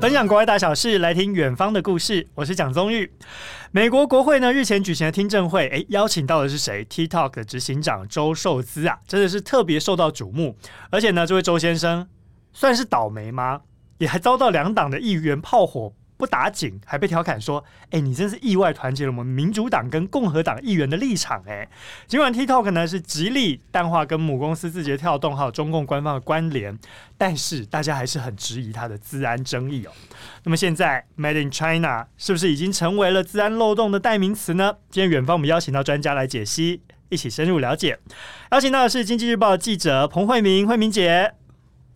[0.00, 2.26] 分享国外大小事，来听远方的故事。
[2.34, 3.12] 我是蒋宗玉。
[3.70, 10.56] 美国国会呢日前举行的听证会，诶，邀请到的是谁？TikTok 的执行长周受资啊，真的是特别受到瞩目。
[10.88, 12.08] 而且呢，这位周先生
[12.54, 13.60] 算是倒霉吗？
[13.98, 15.92] 也还遭到两党的议员炮火。
[16.20, 21.66] 不打紧，还被调侃说：“哎，你真是意外团结了我们民主党跟共和党议员的立场。”哎，
[22.06, 26.78] 尽管 TikTok 呢是极力淡化跟母公司字节跳动还有中共官方的关联，
[27.16, 29.90] 但是大家还是很质疑它的治安争议哦。
[30.44, 34.76] 那么现在 Made in China 是不是已经成为了治安漏洞的代名词呢？
[34.90, 37.98] 今天远方我们邀请到专家来解析，一起深入了解。
[38.52, 41.32] 邀请到的是经济日报记者彭慧明，慧明姐。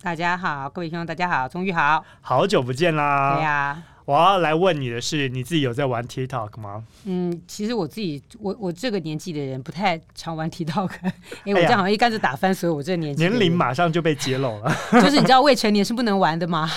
[0.01, 3.35] 大家好，各位听众大家好，宗玉好，好久不见啦。
[3.35, 3.94] 对呀。
[4.05, 6.83] 我要来问你的是，你自己有在玩 TikTok 吗？
[7.05, 10.91] 嗯，其实我自己，我我这个年纪的人不太常玩 TikTok，
[11.43, 13.23] 因为我这样好像一竿子打翻所以我这个年纪。
[13.23, 16.69] 年龄马上就被揭露了，就是你知道未成年是不能玩的吗？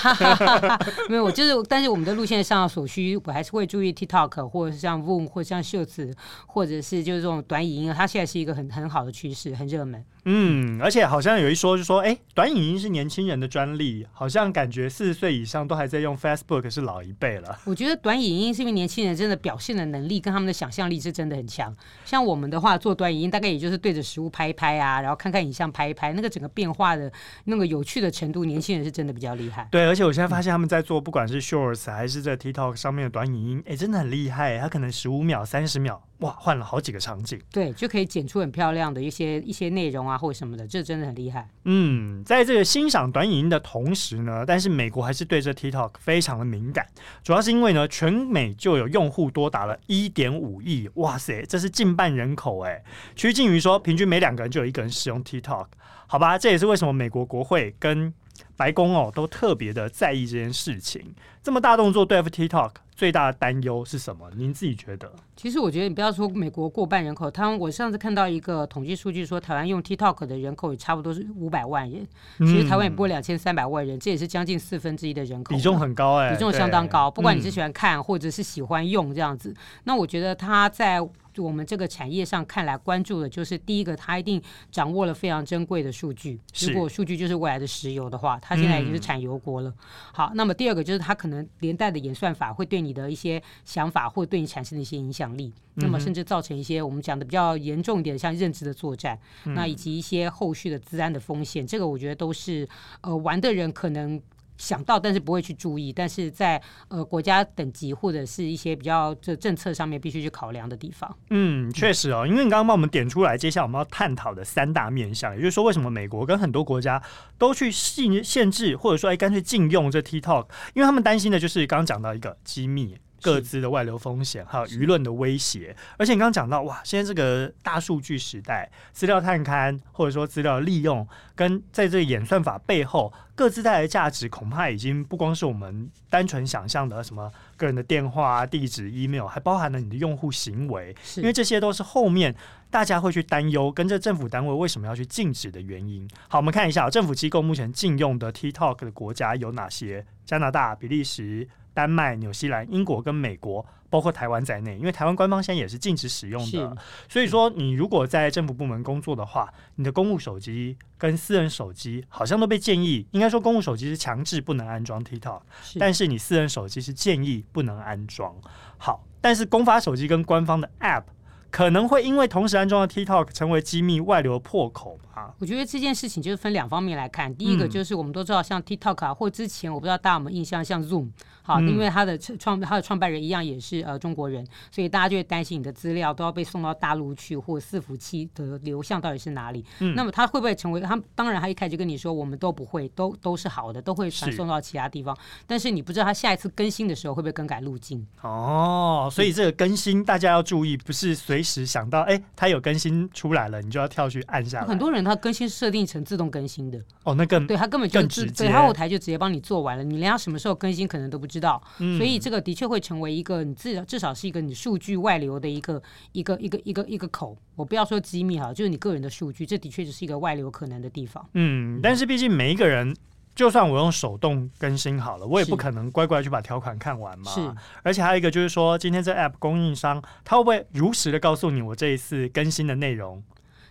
[1.10, 6.14] 没有，我就是，但是我们的路线上所需，我还是会注意 TikTok，或者是像 Voom，或者像秀词，
[6.46, 10.02] 或者是就是这种短影音，它现在是一个很很好的趋势，很热门。
[10.30, 17.58] 嗯，而且好像有一说，就说，哎，短影音是年轻人的专利，好像感觉四十岁以上都还在用 Facebook 是老一辈了。
[17.64, 21.74] 我觉得短影音是因为年轻人真的表现的能力跟他们的想象力是真的很强。
[22.04, 27.10] 像我们的话，做短影音大概也就是对着食物拍一拍啊，然后看看影像拍一拍，那个整个变化的
[27.44, 29.66] 那个有趣的程度，年轻人是真的比较厉害。
[29.70, 36.02] 对，而且我现在发现他们在做，不管是 Shorts 还是在 TikTok 上面的短影音，哎，真的很厉害，他可能十五秒、三十秒。
[36.18, 41.48] 哇，换了好几个场景，对，就可以剪出很漂亮的一些一些内容啊，或者什么的，这真的很厉害。
[41.64, 46.84] 嗯，在这个欣赏短影音的同时呢，但是美国还是对这 TikTok 非常的敏感，
[47.22, 52.82] 主要是因为呢，全美就有用户多达了一点五亿，哇塞，这是近半人口哎，
[53.14, 55.66] 趋近于说平均每两个人就有一个人使用 TikTok，
[56.08, 58.12] 好吧，这也是为什么美国国会跟
[58.56, 62.70] 白宫哦都特别的在意这件事情，这么大动作对付 TikTok。
[62.98, 64.28] 最大的担忧是什么？
[64.34, 65.08] 您自己觉得？
[65.36, 72.04] 其实我觉得，你不要说美国过半人口，他们我上次看到一个统计数据说，台湾用 TikTok 的人口也差不多是五百万人。
[72.38, 77.08] 其实台湾也不过两千三百万人，嗯，这也是将近四分之一的人口，比重很高哎，比重相当高。
[77.08, 81.00] 不管你是喜欢看或者是喜欢用这样子，嗯，那我觉得他在。
[81.40, 86.38] 我们这个产业上看来关注的就是第一个，他一定掌握了非常珍贵的数据。
[86.60, 89.72] 如果数据就是未来的石油的话，他现在已经是产油国了。
[90.12, 102.68] 好，那么第二个就是他可能连带的演算法会对你的一些想法或对你产生的一些影响力，那么甚至造成一些我们讲的比较严重一点，像认知的作战，那以及一些后续的资安的风险，这个我觉得都是
[103.00, 104.20] 呃玩的人可能。
[104.58, 111.16] 想到，但是不会去注意，但是在呃国家等级或者是一些比较这政策上面必须去考量的地方。
[111.30, 117.02] 嗯，确实哦，因为你刚刚帮我们点出来，接下来我们要探讨的三大面向，也就是说，为什么美国跟很多国家
[117.38, 122.96] 都去限限制，或者说哎干脆禁用这 TikTok，因为他们担心的就是刚刚讲到一个机密。
[123.20, 142.34] 各自的外流风险，还有舆论的威胁，而且你刚刚讲到，哇，现在这个大数据时代，资料探勘或者说资料利用，跟在这个演算法背后各自带来的价值，恐怕已经不光是我们单纯想象的什么个人的电话、地址、email，还包含了你的用户行为，因为这些都是后面
[142.70, 146.08] 大家会去担忧，跟这政府单位为什么要去禁止的原因。
[146.28, 150.06] 好，我们看一下政府机构目前禁用的 TikTok 的国家有哪些？
[150.24, 151.48] 加拿大、比利时。
[151.78, 156.76] 丹麦、纽西兰、英国跟美国，包括台湾在内，因为台湾官方现在也是禁止使用的。
[157.08, 165.40] 所以说，你如果在政府部门工作的话，你的公务手机跟私人手机好像都被建议，应该说公务手机是强制不能安装 TikTok，
[165.78, 168.34] 但是你私人手机是建议不能安装。
[168.76, 171.04] 好，但是公发手机跟官方的 App
[171.50, 175.32] 可能会因为同时安装了 TikTok 成为机密外流破口吧？
[175.38, 177.34] 我觉得这件事情就是分两方面来看。
[177.34, 181.08] 第一个就是我们都知道，像 TikTok 啊，或之前我不知道大家有没有印象，像 Zoom。
[181.48, 189.64] 好，因为他的创他的创办人一样也是呃中国人，所以大家就会担心你的资料都要被送到大陆去，或伺服器的流向到底是哪里？
[189.78, 191.00] 嗯，那么他会不会成为他？
[191.14, 195.16] 当然，他一开始就跟你说，我们都不会，都都是好的，都会传送到其他地方。
[195.46, 198.06] 但是你不知道他下一次更新的时候会不会更改路径？
[198.20, 204.66] 哦，所以这个更新大家要注意，不是随时想到哎，他有更新出来了，你就要跳去按下来。
[204.66, 211.37] 很多人他更新设定成自动更新的哦，那更对他根本就直接，他后台就直接帮你做完了，你连他什么时候更新可能都不知道。
[211.38, 211.62] 知道，
[211.96, 215.80] 所以这个的确会成为一个你至少至少是一个你数据外流的一个
[216.12, 217.36] 一个一个一个一个口。
[217.54, 221.24] 我不要说机密哈，就是你个人的数据，这的确就是一个外流可能的地方。
[221.34, 222.96] 嗯，但是毕竟每一个人，
[223.34, 227.30] 就算我用手动更新好了，我也不可能乖乖去把条款看完嘛。
[227.30, 227.40] 是，
[227.82, 233.22] 而且还有一个就是说，今天这 App 供应商他会不会如实的告诉你我这一次更新的内容？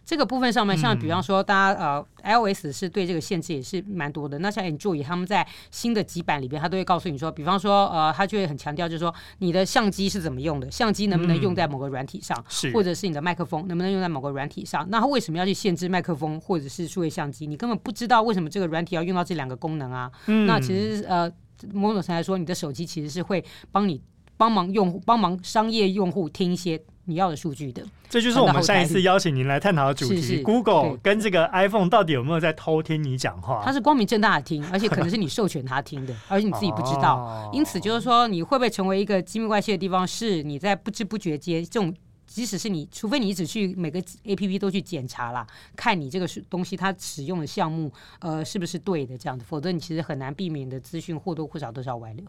[0.08, 4.40] 这个部分上面，像比方说，大家呃，iOS 是对这个限制也是蛮多的。
[4.40, 14.88] 那像 Enjoy 他们在新的几版里边，他都会告诉你说，比方说，呃，他就会很强调，就是说你的相机是怎么用的，相机能不能用在某个软体上，是，或者是你的麦克风能不能用在某个软体上？
[14.90, 17.46] 那他为什么要去限制麦克风或者是数位相机？
[17.46, 20.10] 你根本不知道为什么这个软体要用到这两个功能啊。
[20.46, 21.30] 那其实呃，
[21.74, 23.44] 某种程度来说，你的手机其实是会
[23.74, 24.02] 帮你
[24.38, 26.82] 帮忙用户帮忙商业用户听一些。
[27.10, 30.22] 你要的数据的，这就是我们上一次邀请您来探讨的主题。
[30.22, 33.62] 是是 Google 跟这个 iPhone 到底有没有在偷听你讲话？
[33.64, 37.50] 它是光明正大的听，而且可能是你授权他听的，而且你自己不知道。
[37.54, 40.06] 因此，就是说，你会不会成为一个机密关系的地方？
[40.06, 41.96] 是你在不知不觉间，这种
[42.26, 47.90] 即使是你，除非你一直去每个 APP 都去检查啦，看你这个东西它使用的项目，
[48.20, 52.26] 呃，是不是对的这样子，否则你其实很难避免的资讯或多或少都是要外流。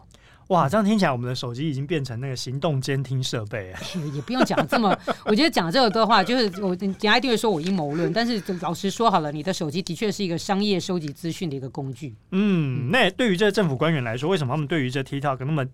[0.49, 3.73] 哇，这样听起来，我们的手机已经变成那个行动监听设备。
[4.13, 8.11] 也不用讲这么， 我觉得讲这个的话，就是我人家一定会说我阴谋论。
[8.11, 12.15] 但是老实说好了，你的手机的确是一个商业收集资讯的一个工具。
[12.31, 15.65] 嗯，那对于这政府官员来说，为什么他们对于这 TikTok 那么？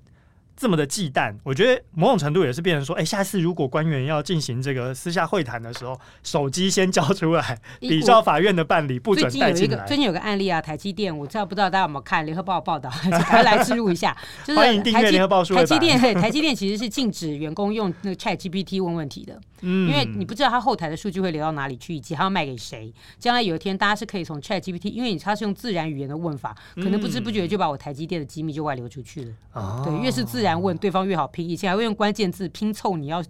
[0.55, 9.85] 这么的忌惮，我觉得某种程度也是变成说，哎，下次如果官员要进行这个私下会谈的时候，手机先交出来， 比照法院的办理，不准带进来。
[9.85, 12.89] 最近有个案例啊，台积电，我知道不知道大家有没有看联合报报道，
[13.25, 14.15] 还来置入一下，
[14.45, 15.55] 就是 欢迎订阅联合报数。
[15.55, 22.93] 台积电，台积电其实是禁止员工用那个 Chat GPT 问问题的，嗯，因为你不知道他后台的数据会流到哪里去，以及他要卖给谁。
[23.19, 29.31] 将来有一天，大家是可以从 Chat GPT，因为你他是用自然语言的问法，可能不知不觉就把我台积电的机密就外流出去了。
[29.53, 31.27] 哦，对，越是自然然问，对方越好。
[31.27, 33.23] 拼以前还会用关键字拼凑，你要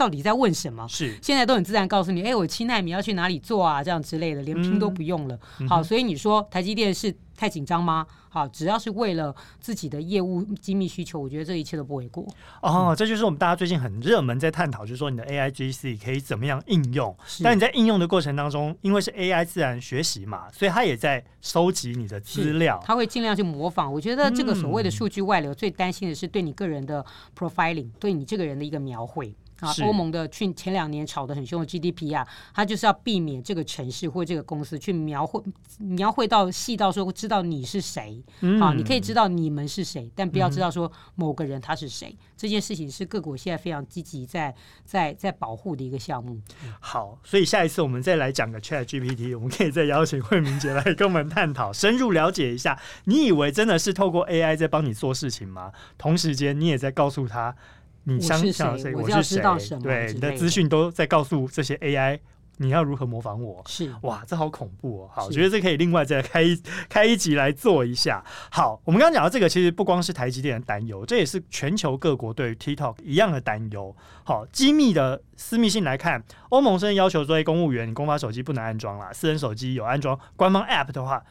[0.00, 0.88] 到底在问什么？
[0.88, 3.84] 是现在都很自然告诉你，哎，我七纳米要去哪里做啊？
[3.84, 5.38] 这样之类的，连拼都不用了。
[5.58, 8.06] 嗯、好，所以你说台积电是太紧张吗？
[8.30, 12.24] 好，只要是为了自己的业务机密需求，我觉得这一切都不为过。
[12.62, 17.14] 哦，嗯、这就是我们大家最近很热门在探讨，就是说你的 AIGC 可以怎么样应用？
[17.42, 23.92] 但你在应用的过程当中，因为是 AI 自然学习嘛，所以它也在收集你的资料，它会尽量去模仿。
[23.92, 27.04] 我觉得这个所谓的数据外流，最担心的是对你个人的
[27.36, 29.34] profiling，对你这个人的一个描绘。
[29.60, 35.42] 啊，欧盟的去前两年吵得很凶的 GDP 啊，它就是要避免这个城市或这个公司去描绘
[35.78, 42.08] 描绘到细到说知道你是谁，嗯、啊，你可以知道你们是谁，但不要知道说某个人他是谁。
[42.10, 44.54] 嗯、这件事情是各国现在非常积极在
[44.84, 46.40] 在在保护的一个项目。
[46.80, 52.78] 好，所以下一次我们再来讲个 Chat GPT，我们可以再邀请慧明姐来跟我们探讨，深入了解一下。
[53.04, 55.72] 你以为真的是透过 AI 在帮你做事情吗？
[55.98, 57.54] 同时间你也在告诉他。
[58.16, 58.94] 你相信谁？
[58.94, 59.78] 我是谁？
[59.82, 62.18] 对，你的资讯都在告诉这些 AI，
[62.56, 63.62] 你要如何模仿我？
[63.66, 65.10] 是哇，这好恐怖哦！
[65.12, 68.22] 好，我觉得这可以另外再开一开一集来做一下。
[68.50, 73.94] 好，我们刚刚讲到这个，其实不光是台积电的担忧，这也是全球各国对于 TikTok 一样的担忧。
[74.24, 81.22] 好，机密的私密性来看，欧盟甚至要求作为公务员，你公发手机不能安装啦，私人手机有安装官方 App 的话，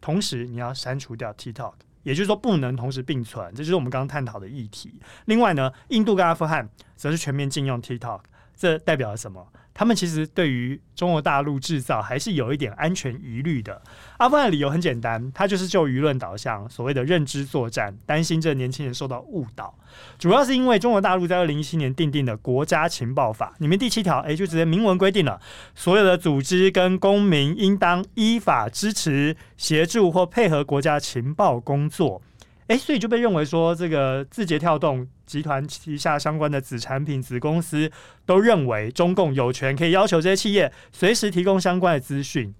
[0.00, 1.74] 同时你要删除掉 TikTok。
[2.04, 4.94] 也就是说，不能同时并存，这就是我们刚刚探讨的议题。
[5.24, 8.20] 另外呢，印度跟阿富汗则是全面禁用 TikTok，
[8.56, 9.46] 这代表了什么？
[9.76, 13.82] 他们其实对于中国大陆制造还是有一点安全疑虑的。
[14.18, 19.76] 阿富汗的理由很简单，他就是就舆论导向，所谓的认知作战，担心这年轻人受到误导。
[20.16, 25.40] 主要是因为中国大陆在二零一七年订定的国家情报法里面第七条，诶，就直接明文规定了，
[25.74, 32.22] 所有的组织跟公民应当依法支持、协助或配合国家情报工作。
[32.68, 37.90] 诶，所以就被认为说，这个字节跳动集团旗下相关的子产品、子公司
[38.24, 42.54] 都认为中共有权可以要求这些企业随时提供相关的资讯。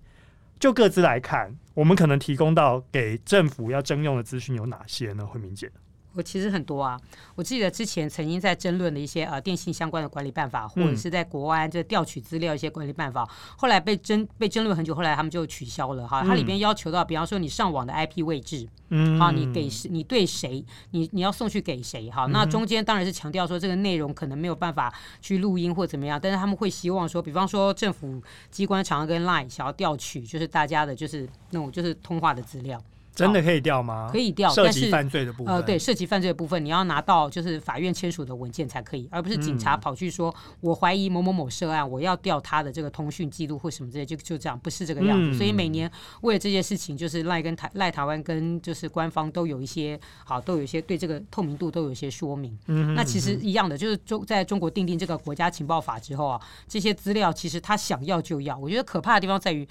[0.60, 5.26] 就各自来看，我们可能提供到给政府要征用的资讯有哪些呢？
[5.26, 5.70] 惠明姐。
[6.14, 6.98] 我其实很多啊，
[7.34, 16.22] 我记得之前曾经在争论的一些呃电信相关的管理办法，或者是在国安这调取资料一些管理办法，后来被争被争论很久，后来他们就取消了哈。
[16.22, 22.26] 它里边要求到，比方说你上网的 IP 位置，嗯，好，你给你对谁，你你要送去给谁哈？
[22.26, 32.80] 那中间当然是强调说这个内容可能没有办法去录音或怎么样，但是他们会希望说，比方说政府机关常常跟 Line 想要调取，就是大家的就是那种就是通话的资料。
[33.14, 34.08] 真的可以调吗？
[34.10, 35.54] 可以调，涉及犯罪的部分。
[35.54, 45.30] 呃，对，涉及犯罪的部分，你要拿到就是法院签署的文件才可以，而不是警察跑去说，嗯、我怀疑某某某涉案，我要调他的这个通讯记录或什么之类，就就这样，不是这个样子。
[45.30, 45.90] 嗯、所以每年
[46.22, 52.58] 为了这件事情，就是赖跟台赖台湾跟就是官方都有一些好，都有一些对这个透明度都有一些说明。
[52.66, 58.58] 嗯哼，那其实一样的，就是中在中国订定这个国家情报法之后啊，这些资料其实他想要就要。
[58.58, 59.68] 我觉得可怕的地方在于，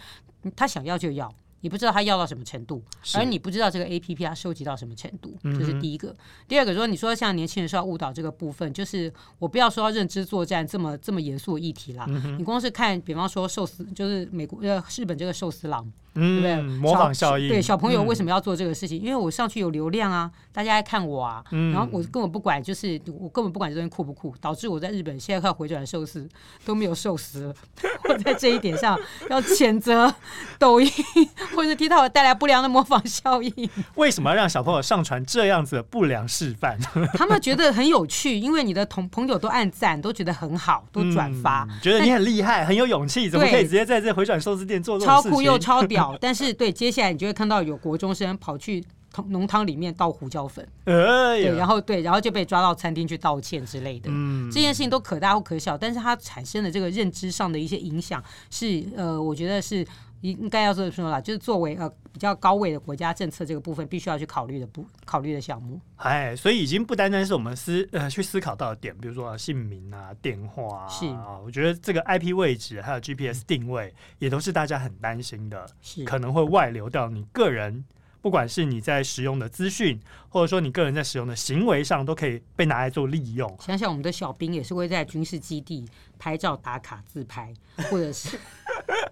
[0.55, 1.29] 他想要就要。
[1.63, 2.83] 你不知道他要到什么程度，
[3.15, 6.13] 而你不知道这个 A P P 它收集到什么程度，这、就是第一个。
[6.45, 12.05] 第二个说，你说像年轻人说要误导这个部分，就是我不要说到认知作战这么这么严肃的议题啦。
[12.37, 15.89] 你光是看，比方说寿司，就是美国呃日本这个寿司郎。
[16.13, 16.61] 对不对？
[16.61, 17.49] 模仿效应。
[17.49, 18.99] 对小朋友为什么要做这个事情？
[19.01, 21.43] 因为我上去有流量啊，大家爱看我啊。
[21.49, 26.27] 然后我根本不管，就是我根本不管这东西酷不酷，导致我在日本现在靠回转寿司
[26.65, 27.53] 都没有寿司了。
[28.09, 30.13] 我在这一点上要谴责
[30.59, 30.89] 抖音
[31.55, 33.69] 或者 TikTok 带来不良的模仿效应。
[33.95, 36.77] 为什么要让小朋友上传这样子的不良示范？
[37.15, 45.31] 他们觉得很有趣，因为你的同朋友都按赞，都觉得很好，都转发，觉得你很厉害，很有勇气，怎么可以直接在这回转寿司店做这种事情？
[45.31, 46.02] 超酷又超屌。
[46.19, 48.83] 但是，对，接下来你就会看到有国中生跑去
[49.29, 50.93] 浓汤里面倒胡椒粉，哎、
[51.39, 54.09] 对，然后对，然后就被抓到餐厅去道歉之类的。
[54.11, 59.85] 嗯，这件事情都可大或可小，但是它产生的这个认知上的一些影响是，呃，我觉得是
[60.31, 65.79] 应该要这么说啦，就是作为呃比较高位的国家政策这个部分，必须要去考虑的不考虑的项目。
[65.97, 77.83] 哎，所以已经不单单是我们思呃去思考到的点，比如说姓名啊、电话啊，是啊，我觉得这个 IP 位置还有 GPS 定位，也都是大家很担心的，是可能会外流到你个人。
[78.23, 79.99] 不管是你在使用的资讯，
[80.29, 83.53] 或者说你个人在使用的行为上，都可以被拿来做利用。
[83.59, 85.85] 想想我们的小兵也是会在军事基地
[86.17, 87.53] 拍照打卡自拍，
[87.91, 88.39] 或者是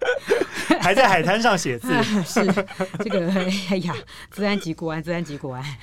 [0.79, 1.91] 还在海滩上写字。
[2.23, 2.45] 是
[3.03, 3.29] 这个，
[3.69, 3.93] 哎呀，
[4.31, 5.77] 资安及国安，资安及国安。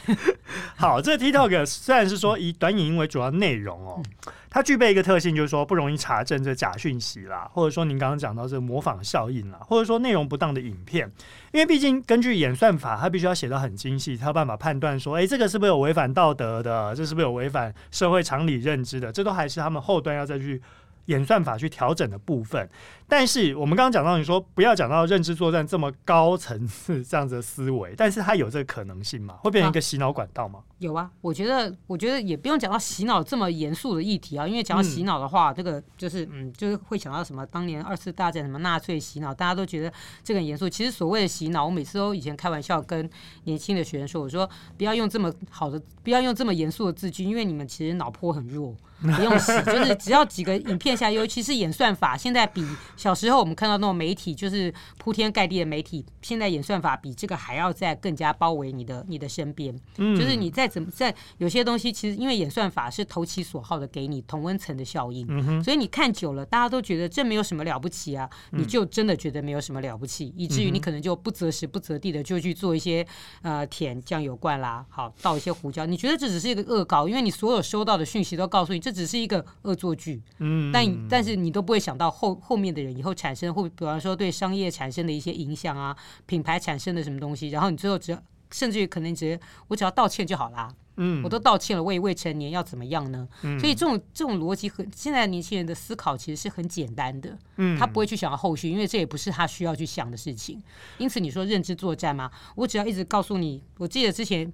[0.77, 4.03] 好，这个 TikTok 虽然是说以短影音为主要内容哦。
[4.05, 11.07] 嗯它具备一个特性，就是说不容易查证这假讯息啦，或者说您刚刚讲到这模仿效应啦，或者说内容不当的影片，
[11.53, 20.63] 因为毕竟根据演算法，它必须要写得很精细，才有办法判断说，哎，这个是不是有违反道德的，这是不是有违反社会常理认知的，这都还是他们后端要再去。
[21.09, 22.69] 演算法去调整的部分，
[23.09, 29.39] 但是我们刚刚讲到，你说不要讲到认知作战这么高层次这样子的思维，但是它有这个可能性吗？
[29.43, 30.61] 会变成一个洗脑管道吗？
[30.61, 40.69] 啊，有啊，我觉得，我觉得也不用讲到洗脑这么严肃的议题啊，因为讲到洗脑的话，嗯、这个就是嗯，就是会想到什么当年二次大战什么纳粹洗脑，大家都觉得这个很严肃。
[40.69, 43.09] 其实所谓的洗脑，我每次都以前开玩笑跟
[43.45, 48.77] 年轻的学生说，我说不要用这么好的，不要用这么严肃的字句，因为你们其实脑波很弱。
[49.01, 52.67] 不用洗， 就是只要几个影片下，尤其是演算法，现在比
[52.99, 59.73] 小时候我们看到那种媒体，就是铺天盖地的媒体，现在演算法比这个还要再更加包围你的你的身边。
[59.99, 73.07] 嗯，就是你再怎么在有些东西，其实因为演算法是投其所好的，给你同温层的效应，嗯，所以你看久了，大家都觉得这没有什么了不起啊，你就真的觉得没有什么了不起，以至于你可能就不择时不择地的就去做一些
[73.43, 78.79] 呃舔酱油罐啦，好倒一些胡椒，你觉得这只是一个恶搞，因为你所有收到的讯息都告诉你。
[78.89, 93.29] 这只是一个恶作剧，嗯，但但是你都不会想到后后面的人以后产生会，比方说对商业产生的一些影响啊，品牌产生的什么东西，然后你最后只要甚至于可能直接我只要道歉就好啦，嗯，我都道歉了，我也未成年要怎么样呢？
[93.43, 100.63] 嗯，所以这种这种逻辑和现在年轻人的思考其实是很简单的，嗯，他不会去想到后续，因为这也不是他需要去想的事情。
[100.97, 102.31] 因此你说认知作战吗？
[102.55, 104.51] 我只要一直告诉你，我记得之前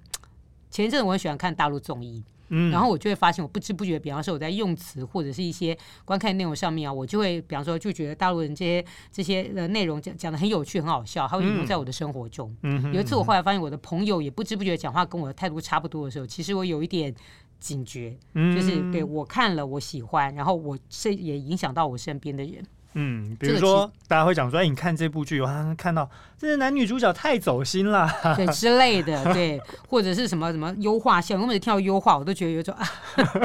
[0.69, 2.23] 前一阵子我很喜欢看大陆综艺。
[2.57, 12.55] 嗯，然后我就会发现，我不知不觉，比方说我在用词或者是一些观看内容上面啊，我就会，比方说就觉得大陆人这些这些呃内容讲讲的很有趣、很好笑，它会引用在我的生活中。
[12.63, 17.13] 嗯，有一次我后来发现，我的朋友也不知不觉讲话跟我的态度差不多的时候，其实我有一点
[17.59, 22.63] 警觉，就是对我看了我喜欢，然后我是也影响到我身边的人。
[22.95, 32.87] 嗯，比如说大家会讲说，哎，你看这部剧，我好像看到这些男女主角太走心了，对之类的， 对，或者是什么什么优化项，我每次听到优化，我都觉得有种啊，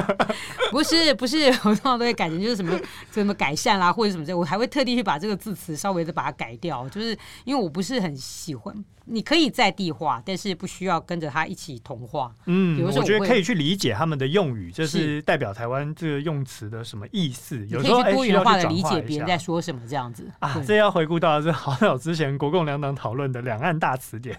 [0.70, 2.78] 不是不是， 我通常都会改成就是什么
[3.12, 8.84] 什么改善啦，或者什么这，我还会特地去把这个字词稍微的把它改掉，就是因为我不是很喜欢。
[9.12, 12.32] 你可以在地化，但是不需要跟着他一起同化。
[12.46, 17.66] 嗯，比如说我，我觉得可以去理解他们的用语，这是代表台湾这个用词的什么意思？
[17.66, 20.62] 有时候多元化的理解别人在说什么这样子啊。
[20.66, 24.38] 这要回顾到是好早之前国共两党讨论的两岸大词典，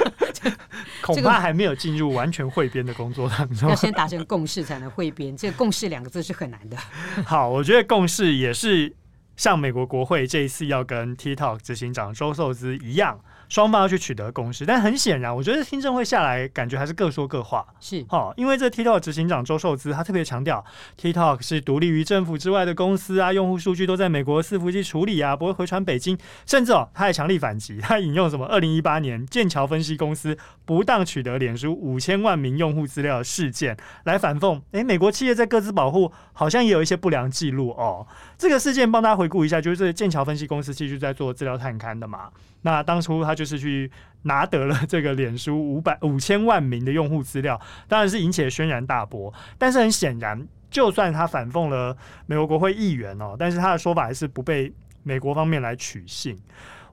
[1.02, 3.68] 恐怕还没有进入完全汇编的工作当中。
[3.70, 6.76] 要先达成共识才能汇编，这个“共识”两个字是很难的。
[7.24, 8.94] 好，我觉得共识也是
[9.36, 13.18] 像美国国会这一次要跟 TikTok 执行长周受资一样。
[13.50, 17.66] 双方要去取得共识，但很显然，我觉得听证会下来，感觉还是各说各话。
[17.80, 20.64] 是，好，因为这 TikTok 执行长周受资他特别强调
[20.96, 26.16] ，TikTok 是独立于政府之外的公司啊，用户数据都在美国伺服器处理啊，不会回传北京。
[26.46, 28.46] 甚至哦，他还强力反击，他引用什么？
[28.46, 34.62] 二零一八年剑桥分析公司不当取得脸书五千万名用户资料的事件来反讽。
[34.70, 38.06] 诶，美国企业在各自保护好像也有一些不良记录哦。
[38.38, 42.30] 这个事件帮大家回顾一下，就是这剑桥分析公司继续在做资料探勘的嘛。
[42.62, 43.39] 那当初他就。
[43.40, 43.90] 就是去
[44.24, 49.32] 拿得了这个脸书五百五千万名的用户资料，当然是引起了轩然大波。
[49.56, 54.70] 但是很显然，就算他反讽了美国国会议员哦，但是他的说法还是不被
[55.02, 56.38] 美国方面来取信。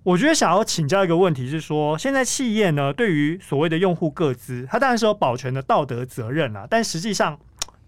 [0.03, 7.37] 我觉得想要请教一个问题是说，现在企业呢对于所谓的用户个资，它当然是有保全的道德责任啊，但实际上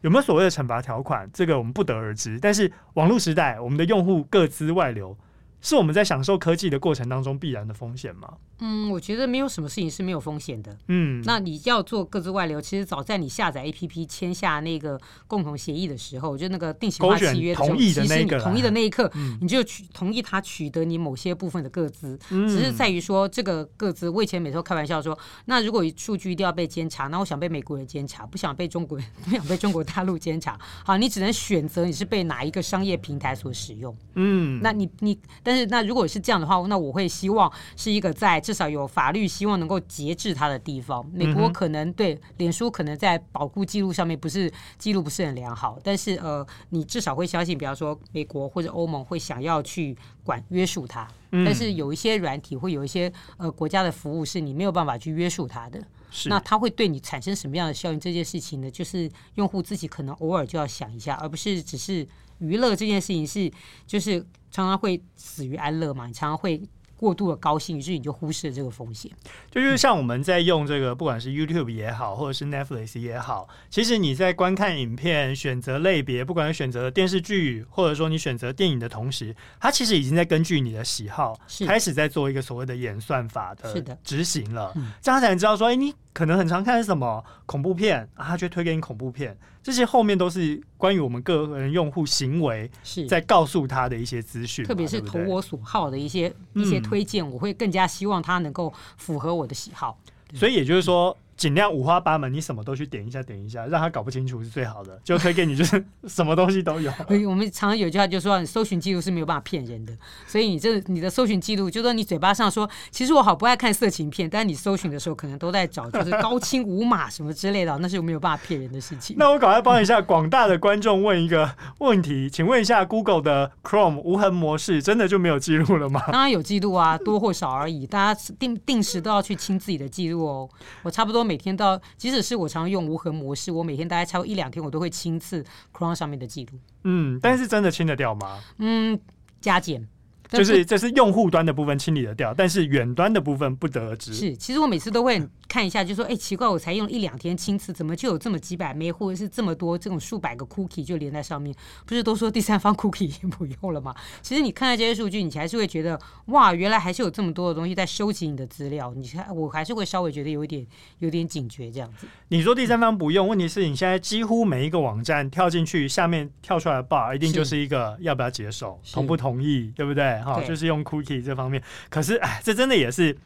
[0.02, 2.38] 有没有所谓的惩罚条款，这个我们不得而知。
[2.42, 5.18] 但是网络时代，我们的用户个资外流。
[5.62, 8.34] 是我们在享受科技的过程当中必然的风险吗？
[8.62, 10.78] 嗯，我觉得没有什么事情是没有风险的。
[10.88, 19.12] 嗯，那你要做各自外流，其实早在你下载 APP 签下那个共同协议的时候，就那个定型化契约同意的那个同意的那一刻，
[19.42, 24.10] 你就取同意他取得你某些部分的各自，嗯，只是在于说这个各自。
[24.10, 30.58] 我以前每次都开玩笑说，那如果数据一定要被监察，那我想被美国人监察，不想被中国人， 不想被中国大陆监察。
[30.86, 33.96] 好，你只能选择你是被哪一个商业平台所使用。
[34.16, 35.18] 嗯，那你你。
[35.50, 41.04] 但是，那如果是这样的话，那我会希望是一个在至少有法律希望能够节制它的地方。
[41.12, 51.08] 美国可能对脸书可能在保护记录上面不是记录不是很良好，但是呃，你至少会相信，比方说美国或者欧盟会想要去管约束它。
[51.32, 55.80] 但是有一些软体会有一些呃国家的服务是你没有办法去约束它的，
[56.12, 58.00] 是那它会对你产生什么样的效应？
[58.00, 62.08] 这件事情呢，就是用户自己可能偶尔就要想一下，而不是只是
[62.40, 63.52] 娱乐这件事情是
[63.86, 64.26] 就是。
[64.52, 66.60] 常常会死于安乐嘛，你常常会
[66.96, 69.12] 过度的高兴，于是你就忽视了这个风险。
[69.52, 84.74] 就是像我们在用这个，不管是 YouTube 也好，或者是 Netflix 也好，其实你在观看影片、选择类别，不管是选择电视剧，或者说你选择电影的同时，它其实已经在根据你的喜好，开始在做一个所谓的演算法的执行了。
[85.00, 89.38] 这样才能知道说，哎，你可能很常看什么恐怖片啊，他就推给你恐怖片。
[89.64, 99.98] 这些后面都是关于我们个人用户行为是在告诉他的一些资讯，特别是投我所好的一些一些推荐，我会更加希望他能够符合我的喜好。
[100.34, 101.16] 所以也就是说。
[101.40, 105.00] 尽量五花八门，你什么都去点一下，点一下，让他搞不清楚是最好的。
[105.06, 106.92] 就推给你，就是 什么东西都有。
[107.30, 109.98] 我们常常有句话就说，你搜寻记录是没有办法骗人的。
[110.28, 119.16] 所以你这你的搜寻记录，就说你嘴巴上说，其实我好不爱看色情片，但是你搜寻的时候可能都在找，就是高清无码什么之类的，那是没有办法骗人的事情。
[119.18, 126.04] 那我赶快帮一下广大的观众问一个问题，请问一下，Google 的 Chrome 无痕模式真的就没有记录了吗？
[126.12, 127.88] 当然有记录啊，多或少而已。
[127.88, 130.50] 大家定定时都要去清自己的记录哦。
[130.84, 131.80] 我差不多每天都要。
[131.96, 136.60] 即使是我常用无痕模式，我每天大概超过一两天，我都会清次 Chrome 上面的记录。
[136.84, 138.40] 嗯，但是真的清得掉吗？
[138.58, 139.00] 嗯，
[139.40, 139.88] 加减。
[140.30, 144.14] 就是这是用户端的部分清理得掉，但是远端的部分不得而知。
[144.14, 151.56] 是，其实我每次都会看一下，就说，哎，奇怪，我才用一两天清次，怎么就有这么几百枚，或者是这么多这种数百个 cookie 就连在上面？
[151.86, 153.96] 不是都说第三方 cookie 已经不用了吗？
[154.22, 158.94] 其实你看到这些数据，你还是会觉得，哇，原来还是有这么多的东西在收集你的资料。
[158.96, 160.64] 你看，我还是会稍微觉得有一点
[161.00, 162.06] 有点警觉这样子。
[162.28, 170.19] 你说第三方不用，问题是你现在几乎每一个网站跳进去，下面跳出来的 bar 一定就是一个要不要接受，同不同意，对不对？
[170.24, 171.24] 哈，就是用 cookie。
[171.24, 173.18] 这方面，可是哎，这真的也是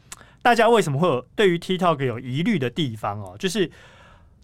[0.42, 3.36] 大家为什么会有对于 TikTok 有疑虑的地方哦。
[3.38, 3.70] 就是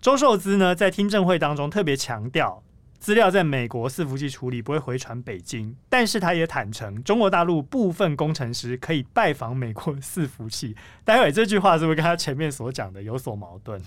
[0.00, 2.62] 周受资呢，在听证会当中特别强调，
[2.98, 10.74] 资料在美国伺服器处理不会回传北京，但是他也坦诚，中国大陆部分工程师可以拜访美国伺服器。
[11.04, 13.80] 待会这句话是不是跟他前面所讲的有所矛盾？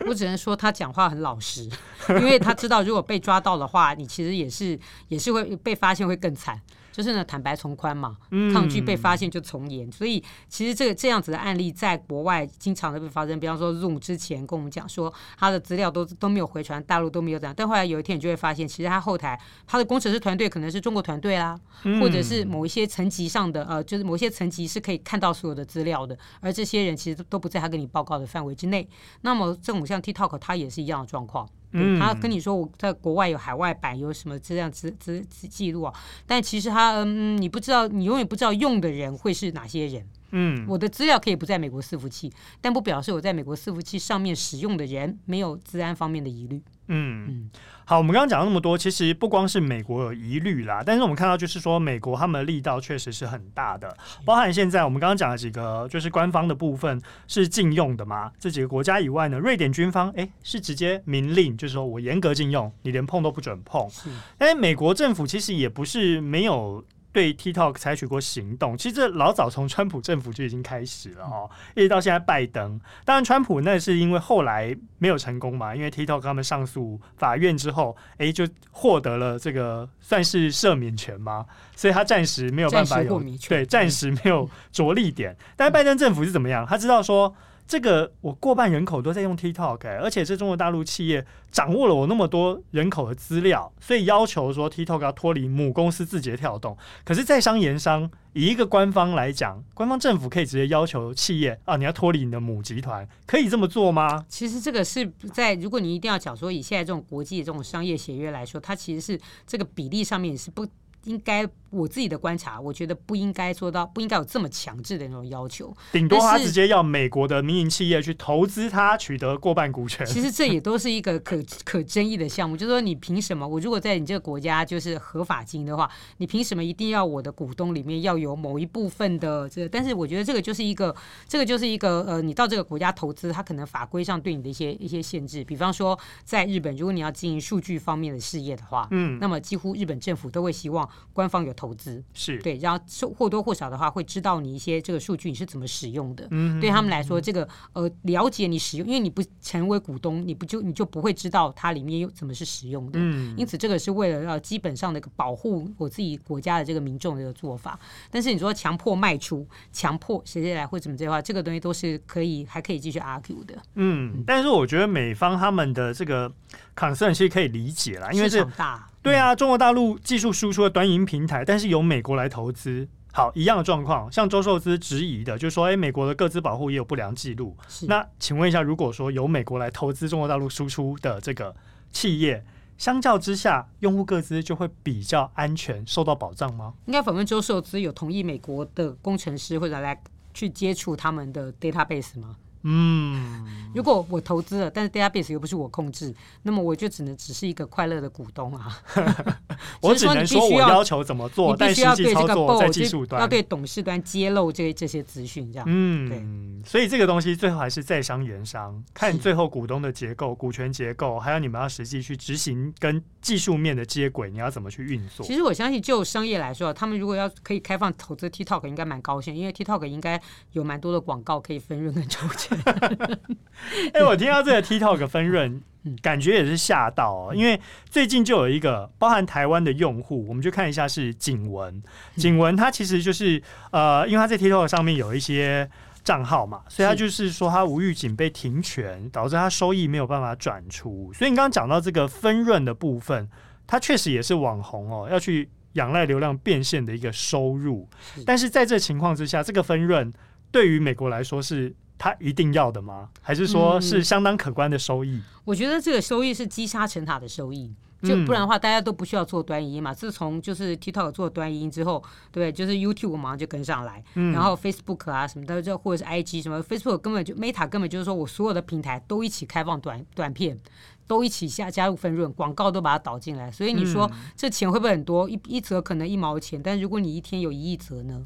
[0.06, 1.68] 我只能说他讲话很老实，
[2.08, 4.78] 因为他知道如果被抓到的话，你其实也是
[5.08, 6.58] 也是会被发现会更惨。
[7.00, 8.14] 就是呢，坦白从宽嘛，
[8.52, 9.88] 抗拒被发现就从严。
[9.88, 13.40] 嗯、所以其实这个这样子的案例在国外经常的被发生。
[13.40, 17.54] 比方说，Zoom 之前跟我们讲说，他的资料都都没有回传，大陆都没有这样。
[17.56, 21.58] 但后来有一天，你就会发现，其实他后台他的工程师团队可能是中国团队啦，
[21.98, 28.86] 或者是某一些层级上的呃，就是某些层级是可以看到所有的资料的，而这些人其实都不在他跟你报告的范围之内。
[29.22, 31.48] 那么这种像 TikTok，它也是一样的状况。
[31.72, 35.94] 嗯，他跟你说我在国外有海外版，有什么这样子资资记录啊？
[36.26, 40.04] 但其实他嗯，你不知道，你永远不知道用的人会是哪些人。
[40.32, 46.62] 嗯，我的资料可以不在美国伺服器，但不表示我在美国伺服器上面使用的人没有治安方面的疑虑。
[46.92, 47.50] 嗯嗯，
[47.84, 63.88] 好，我们刚刚讲了那么多，其实不光是美国有疑虑啦，但是我们看到就是说，美国他们的力道确实是很大的，包含现在我们刚刚讲了几个，就是官方的部分是禁用的嘛，这几个国家以外呢，瑞典军方哎是直接明令，就是说我严格禁用，你连碰都不准碰。
[63.88, 66.84] 是，但是美国政府其实也不是没有。
[67.12, 72.80] 对 TikTok 采取过行动，其实这老早从川普政府就已经开始了哦，一直到现在拜登。
[73.04, 81.44] 当然，川普那是因为后来没有成功嘛，因为 TikTok 他们上诉法院之后，哎，就获得了这个算是赦免权嘛，
[81.74, 85.36] 所以他暂时没有办法有对，暂时没有着力点。
[85.56, 86.66] 但是拜登政府是怎么样？
[86.66, 87.34] 他知道说。
[87.70, 96.76] 这个我过半人口都在用 TikTok，而且是中国大陆企业掌握了我那么多人口的资料，所以要求说 TikTok 要脱离母公司字节跳动。
[97.04, 104.26] 可是，在商言商，以一个官方来讲，官方政府可以直接要求企业啊，你要脱离你的母集团，可以这么做吗？
[104.28, 110.66] 其实这个是在如果你一定要讲说以现在这种国际这种商业协约来说，它其实是这个比例上面是不。
[111.04, 115.74] 应该我自己的观察，我觉得不应该做到，不应该有这么强制的那种要求。
[115.92, 120.04] 顶多他直接要美国的民营企业去投资他，取得过半股权。
[120.04, 123.46] 其实这也都是一个可 可争议的项目，就是说你凭什么？
[123.46, 129.68] 我如果在你这个国家就是合法经营的话，你凭什么一定要我的股东里面要有某一部分的这个？
[129.68, 130.94] 但是我觉得这个就是一个，
[131.28, 135.44] 这个就是一个呃，你到这个国家投资，它可能法规上对你的一些一些限制。
[135.44, 140.89] 比方说，在日本，如果你要经营数据方面的事业的话，嗯，那么几乎日本政府都会希望。
[141.12, 142.82] 官方有投资是对，然后
[143.16, 146.26] 或多或少的话会知道你一些这个数据你是怎么使用的。
[146.30, 152.98] 嗯，对他们来说，这个呃了解你使用，因为你不成为股东，你不就你就不会知道它里面又怎么是使用的。
[153.00, 157.78] 嗯，因此这个是为了要基本上的一个保护我自己国家的这个民众的一个做法。
[158.10, 163.54] 但是你说强迫卖出、强迫谁谁来或怎么这话，这个东西都是可以还可以继续 argue 的。
[163.74, 166.32] 嗯，但是我觉得美方他们的这个
[166.76, 168.89] concern 其实可以理解啦，因为这大。
[169.02, 174.12] 对啊，中国大陆技术输出的端银平台，但是由美国来投资，好，一样的状况。
[174.12, 177.56] 像周受资质疑的，就是说，哎，美国的各自保护也有不良记录。
[177.88, 181.56] 那请问一下，如果说由美国来投资中国大陆输出的这个
[181.90, 182.44] 企业，
[182.76, 186.74] 相较之下，用户各自就会比较安全，受到保障吗？
[186.84, 189.98] 应该访问周受资有同意美国的工程师或者来
[190.34, 192.36] 去接触他们的 database 吗？
[192.62, 198.78] 嗯，如果我投资了，但是 database 又不是我控制，那么我就只能只是一个快乐的股东啊。
[199.80, 205.66] 我只能说我要求怎么做，你必须要对这个在技术端要对董事端揭露这这些资讯，这样。
[205.68, 206.68] 嗯，对。
[206.68, 215.24] 所以这个东西最后还是在商言商，看最后股东的结构、股权结构，还有你们要实际去执行跟技术面的接轨，你要怎么去运作？
[215.24, 220.20] 其实我相信，就商业来说，他们如果要可以开放投资 TikTok，应该蛮高兴，因为 TikTok 应该
[220.52, 222.49] 有蛮多的广告可以分润跟抽钱。
[223.92, 225.62] 哎、欸，我听到这个 TikTok 分润，
[226.02, 227.32] 感觉也是吓到哦。
[227.34, 231.82] 因为最近就有一个包含台湾的用户，我们就看一下是景文。
[232.16, 235.70] 景文他其实就是呃，因为他在 TikTok 上面有一些
[236.02, 241.12] 账号嘛，所以他就是说他无预警被停权，导致他收益没有办法转出。
[241.12, 243.28] 所以你刚刚讲到这个分润的部分，
[243.66, 247.88] 他确实也是网红哦，要去仰赖流量变现的一个收入。
[248.26, 250.12] 但是在这情况之下，这个分润
[250.50, 251.72] 对于美国来说是。
[252.00, 253.10] 他一定要的吗？
[253.20, 255.16] 还是说是相当可观的收益？
[255.16, 257.70] 嗯，我觉得这个收益是积沙成塔的收益，
[258.02, 259.92] 就不然的话，大家都不需要做短影音嘛。
[259.92, 270.58] 自从就是 TikTok 做短影音之后，对，就是 YouTube 马上就跟上来，嗯、然后 Facebook 啊什么的，就或者是 IG 什么，Facebook 根本就 Meta 根本就是说我所有的平台都一起开放短短片，
[271.06, 273.52] 都一起下加入分润，广告都把它导进来。
[273.52, 275.28] 所以你说这钱会不会很多？
[275.28, 278.24] 一一则可能一毛钱，但如果你一天有一亿则呢？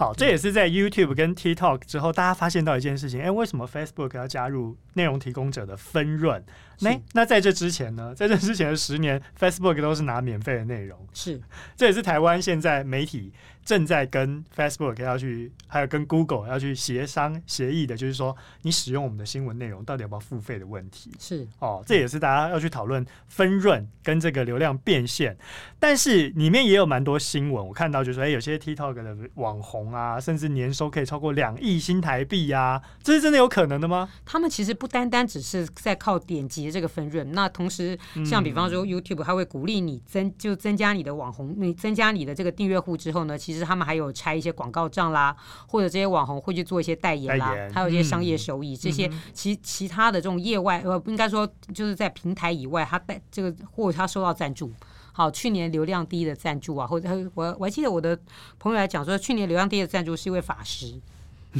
[0.00, 6.42] 好，这也是在 YouTube 跟 TikTok 之后，大家发现到一件事情，哎，为什么 Facebook 要加入内容提供者的分润？
[6.80, 8.14] 那那在这之前呢？
[8.16, 10.98] 在这之前的十年，Facebook 都是拿免费的内容。
[11.12, 11.40] 是，
[11.76, 13.32] 这也是台湾现在媒体
[13.64, 21.10] 正在跟 Facebook 要去，还有跟 Google 要去协商协议的，就是说你使用我们的新闻内容到底要不要付费的问题。
[21.18, 25.36] 是哦，这也是大家要去讨论分润跟这个流量变现。
[25.78, 34.08] 但是里面也有蛮多新闻，我看到就是说，哎，有些 TikTok 的网红啊，甚至年收可以超过两亿新台币呀，啊，这是真的有可能的吗？
[34.24, 36.69] 他们其实不单单只是在靠点击。
[36.70, 45.34] 这个分润，那同时像比方说 YouTube，它会鼓励你增就增加你的网红，你增加你的这个订阅户之后呢，其实他们还有拆一些广告账啦，
[45.66, 54.72] 或者这些网红会去做一些代言啦，还有一些商业收益，这些其其他的这种业外呃，应该说就是在平台以外，他带这个或者他收到赞助，
[55.12, 58.18] 好，去年流量第一的赞助啊，或者我我还记得我的
[58.58, 61.00] 朋友来讲说，去年流量第一的赞助是一位法师。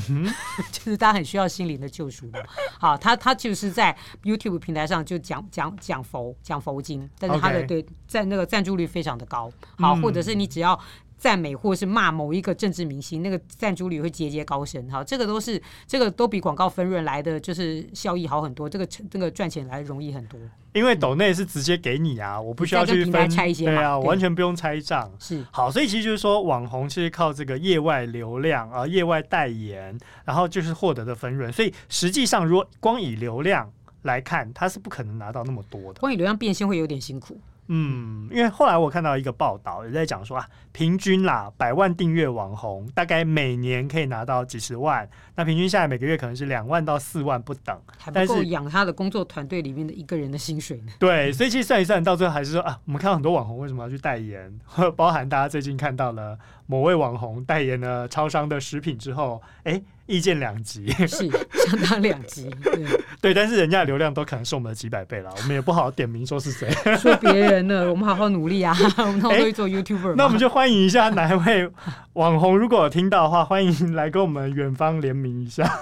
[0.08, 0.24] 嗯，
[0.70, 2.38] 就是他很需要心灵的救赎嘛。
[2.78, 9.50] 好，他他就是在 YouTube 平台上就讲讲讲佛讲佛经，但是他的对在那个赞助率非常的高。
[9.76, 10.78] 好，或者是你只要
[11.20, 14.84] 赞美或是骂某一个政治明星，那个赞助率会节节高升。
[14.88, 20.40] 哈，这个都是这个都比广告分润来的就是效益好很多，这个这个赚钱来容易很多。
[20.72, 25.12] 因为抖内是直接给你啊，我不需要去分拆一些，对啊，完全不用拆账。
[25.18, 31.52] 是好，所以其实就是说，网红其实靠这个业外流量啊、业外代言，然后就是获得的分润。
[31.52, 33.70] 所以实际上，如果光以流量
[34.02, 36.00] 来看，他是不可能拿到那么多的。
[36.00, 37.38] 光以流量变现会有点辛苦。
[37.72, 50.92] 嗯，因为后来我看到一个报道也在讲说啊，平均啦，百万订阅网红大概每年可以拿到几十万，那平均下来每个月可能是两万到四万不等，还不够养他的工作团队里面的一个人的薪水呢。
[50.98, 54.52] 对，所以其实算一算，到最后还是说啊，我们看到很多网红为什么要去代言，
[54.96, 56.36] 包含大家最近看到了
[56.70, 59.82] 某位网红代言了超商的食品之后，哎。
[60.06, 62.84] 意见两极，是相当两极，对
[63.22, 71.70] 对，但是人家的流量都可能是我们的几百倍了，我们也不好点名说是谁， 说别人呢，我们好好努力啊， 我们好会做 YouTuber，那我们就欢迎一下哪一位
[72.14, 75.78] 网红，如果有听到的话，欢迎来跟我们远方联名一下，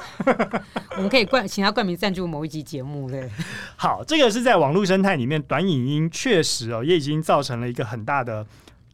[0.97, 3.31] 我们可以冠请他冠名赞助某一集节目，对，
[3.77, 8.45] 好，这个是在网络生态里面，短影音确实哦，也已经造成了一个很大的。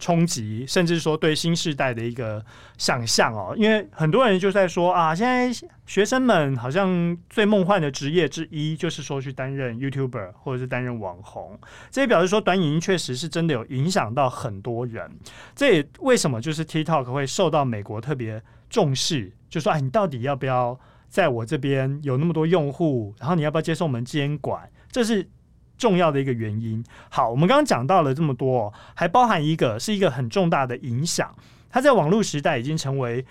[0.04, 2.44] 冲击，甚至说对新时代的一个
[2.76, 5.50] 想象哦，因为很多人就在说啊，现在
[5.86, 11.58] 学生们好像最梦幻的职业之一，就是说去担任 YouTuber 或者是担任网红，
[11.90, 15.10] 这也表示说短影音确实是真的有影响到很多人。
[15.56, 24.70] 这也为什么就是 TikTok 会受到美国特别重视，就说哎，你到底要不要在我这边有那么多用户，然后你要不要接受我们监管？
[24.92, 25.26] 这是。
[25.76, 26.84] 重要的一个原因。
[27.08, 31.34] 好，我们刚刚讲到了这么多，还包含一个是一个很重大的影响。
[31.70, 33.24] 它在网络时代已经成为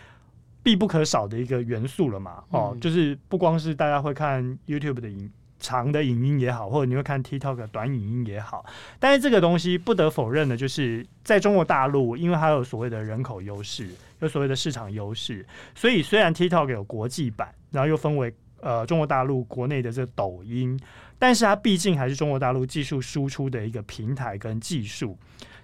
[0.62, 2.44] 必不可少的一个元素了嘛？
[2.50, 8.66] 哦，嗯、就是不光是大家会看 YouTube 的影长的影音也好，或者你会看 TikTok 的短影音也好，
[9.00, 13.88] 但是这个东西不得否认的，就是在中国大陆，因为它有所谓的人口优势，
[14.20, 20.78] 有所谓的市场优势，所以虽然 TikTok 有国际版，然后又分为呃中国大陆国内的这个抖音。
[21.24, 25.18] 但是它毕竟还是中国大陆技术输出的一个平台跟技术，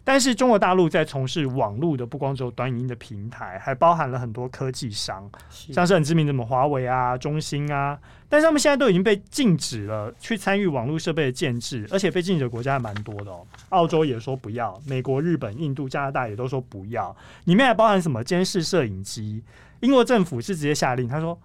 [0.05, 13.45] 但是中国大陆在从事网络的不光只有短影音的平台，还包含了很多科技商，像是很知名的什么华为啊、中兴啊，但是他们现在都已经被禁止了去参与网络设备的建制，而且被禁止的国家还蛮多的哦。
[13.67, 19.43] 澳洲也说不要，美国、日本、印度、加拿大也都说不要，里面还包含什么监视摄影机？
[19.81, 21.37] 英国政府是直接下令，他说。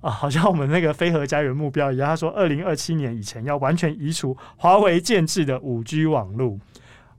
[0.00, 2.08] 啊，好像我们那个飞核家园目标一样。
[2.08, 6.58] 他说，二零二七年以前要完全移除华为建制的五 G 网络。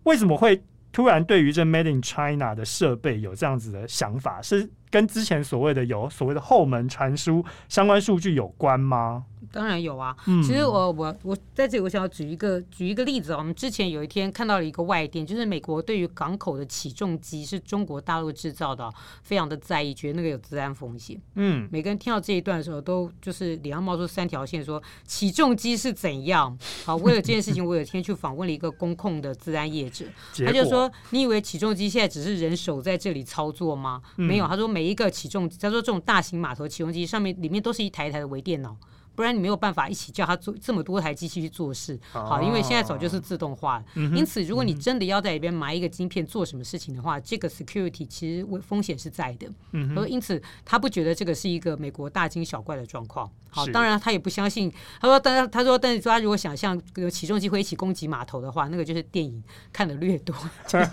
[0.04, 4.42] 为什么会突然对于这 Made in China 的设备有这样子的想法？
[4.42, 9.26] 是跟之前所谓的有所谓的后门传输相关数据有关吗？
[9.52, 13.38] 当然有啊，嗯其实我我我在这里我想要举一个举一个例子啊。
[13.40, 18.90] 我们之前有一天看到了一个外电，就是美国对于港口的起重机是中国大陆制造的，
[19.24, 21.20] 非常的在意，觉得那个有治安风险。
[21.36, 26.58] 嗯，每个人听到这一段的时候，都就是脸上冒出三条线，说起重机是怎样？
[26.86, 30.06] 好，为了这件事情，我有一天去访问了一个工控的治安业者，
[30.46, 34.02] 他就说：“你以为起重机现在只是人手在这里操作吗？
[34.16, 38.76] 没有，他说每一个起重，叫做这种大型码头起重机上面里面都是一台一台的微电脑。”
[39.22, 43.86] 不然你没有办法一起叫他做这么多台机器去做事，好，因为现在早就是自动化了。
[44.16, 49.48] 因此，如果你真的要在里边埋一个晶片做什么事情的话，这个 security 其实风险是在的。
[49.74, 53.30] 嗯而因此，他不觉得这个是一个美国大惊小怪的状况。
[53.54, 54.72] 好，当然他也不相信。
[55.00, 60.34] 他说，但他说，但是他如果想象有起重机会一起攻击码头的话，那个就是电影看的略多，
[60.66, 60.86] 就是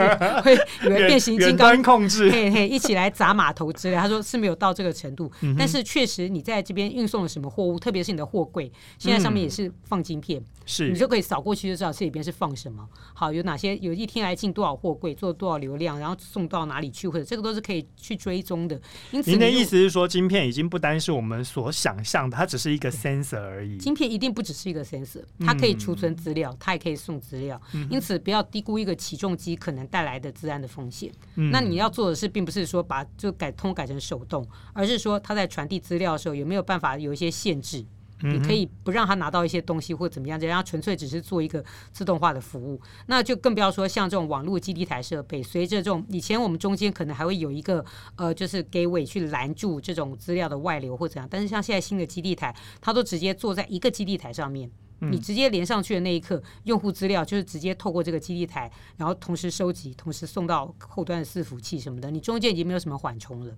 [0.42, 3.96] 会以为变形金刚控制，嘿嘿，一起来砸码头之类。
[3.96, 12.86] 他说是没有到这个程度，但是确实你在这边运送了什么货物，特别是你的货柜，现在上面也是放晶片，是你就可以扫过去就知道这里边是放什么。
[13.14, 18.78] 好，有哪些有一天来进多少货柜，做多少流量，然后送到哪里去，或者这个都是可以去追踪的。
[19.12, 23.78] 因此，您的意思是说，晶片已经不单是我们所想象的，它只是一个 sensor 而已。
[23.78, 27.60] 晶片一定不只是一个 sensor，它可以储存资料，它也可以送资料。
[27.90, 31.10] 因此，不要低估一个起重机可能带来的治安的风险。
[31.34, 37.84] 那你要做的是，并不是说把就改通改成手动，而是说它在传递资料的时候有没有办法有一些限制。
[38.22, 47.84] 你可以不让他拿到一些东西或怎么样，这样纯粹只是做一个自动化的服务，那就更不要说像这种网络基地台设备，随着这种以前我们中间可能还会有一个
[48.16, 54.70] 呃，就是 gateway 去拦住这种资料的外流或怎样，但是像现在新的基地台，它都直接坐在一个基地台上面。
[55.00, 63.54] 你直接连上去的那一刻，用户资料就是直接透过这个基地台，然后同时收集，同时送到后端的伺服器什么的，你中间已经没有什么缓冲了。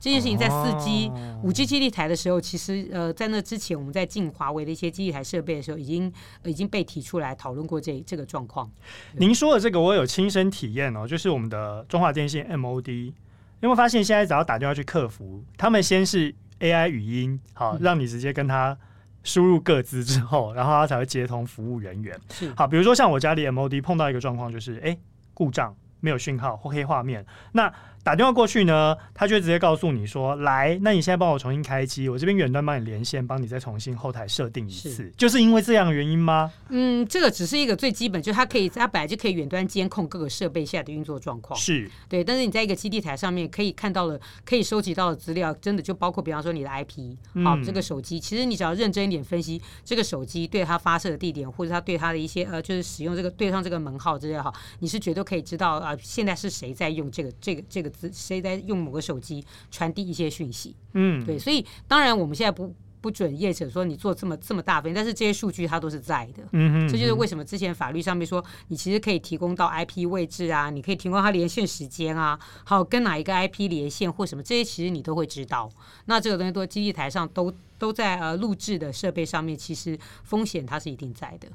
[0.00, 1.10] 这件事情在四 G、
[1.42, 6.12] 五 G 基地台的时候，其实呃，在那之前我们在进华为的一些基地台设备的时候，已经
[6.44, 8.70] 已经被提出来讨论过这这个状况。
[9.12, 13.12] 您说的这个我有亲身体验哦，就是我们的中华电信 MOD。
[13.60, 18.76] 有没有发现现在只要打电话去客服，他们先是 AI 语音，好，让你直接跟他
[19.24, 22.16] 输入各资之后，然后他才会接通服务人员。
[22.30, 24.98] 是好，比如说像我家里 MOD 碰到一个状况，就是哎、欸、
[25.34, 27.74] 故障，没有讯号或黑画面，那。
[28.04, 34.90] 打电话过去呢，他就直接告诉你说：“来，那你现在帮我重新开机，我这边远端帮你连线，帮你再重新后台设定一次。
[34.90, 36.52] 是”就是因为这样的原因吗？
[36.68, 41.58] 嗯，这个只是一个最基本，就是它可以，它本来就可以远端监控各个设备下的运作状况。
[41.58, 58.84] 是对，但是你在一个基地台上面可以看到了，可以收集到的资料，真的就包括，比方说你的 IP，好，这个手机，其实你只要认真一点分析这个手机对它发射的地点，或者它对它的一些呃，就是使用这个对上这个门号之类的，好，你是绝对可以知道啊、呃，现在是谁在用这个这个这个字，谁在用。
[58.84, 75.70] 某个手机传递一些讯息，嗯，对，所以当然我们现在不不准业者说你做这么这么大份，但是这些数据它都是在的，嗯哼，这就是为什么之前法律上面说你其实可以提供到 IP 位置啊，你可以提供它连线时间啊，好，跟哪一个 IP 连线或什么这些其实你都会知道。
[76.04, 81.48] 那这个东西都基地台上都都在呃录制的设备上面，其实风险它是一定在的。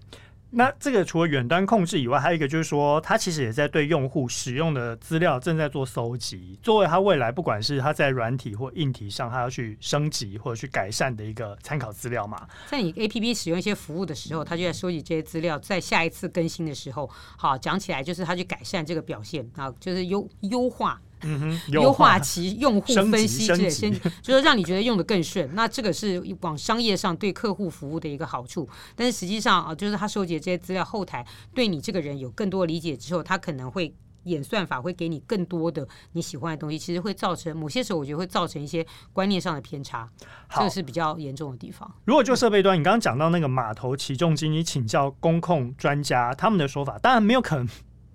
[0.52, 12.48] 那这个除了远端控制以外，还有一个就是说，它其实也在对用户使用的资料正在做搜集，作为它未来不管是它在软体或硬体上，它要去升级或者去改善的一个参考资料嘛。
[12.68, 21.00] 在你 APP 使用一些服务的时候，它就在收集这些资料，在下一次更新的时候，好，讲起来就是它去改善这个表现啊，就是优优化。
[21.22, 25.50] 嗯，优化其用户分析之类，先就是让你觉得用的更顺。
[25.54, 28.68] 那这个是往商业上对客户服务的一个好处。
[28.96, 40.08] 但是实际上啊，就是他收集这些资料后台对你这个人有更多理解之后，他可能会演算法会给你更多的你喜欢的东西，其实会造成某些时候我觉得会造成一些观念上的偏差，
[40.56, 41.90] 这个是比较严重的地方。
[42.06, 47.68] 如果就设备端，你刚刚讲到那个码头起重机，你请教工控专家他们的说法，当然没有可能。